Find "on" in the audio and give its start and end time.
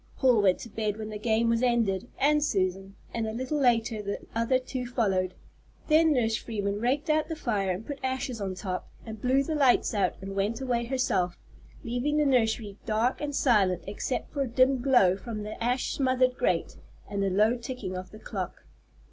8.41-8.55